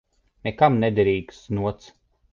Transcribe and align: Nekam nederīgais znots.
Nekam 0.47 0.79
nederīgais 0.85 1.43
znots. 1.53 1.95